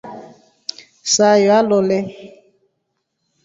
Sayo 1.13 1.49
nalole. 1.67 1.97